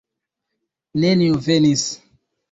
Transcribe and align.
Neniu 1.03 1.37
venis. 1.49 1.83